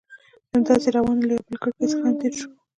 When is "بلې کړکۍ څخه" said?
1.47-2.05